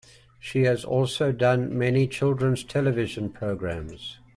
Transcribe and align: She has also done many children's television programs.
She 0.39 0.63
has 0.63 0.83
also 0.83 1.31
done 1.31 1.77
many 1.77 2.07
children's 2.07 2.63
television 2.63 3.29
programs. 3.29 4.17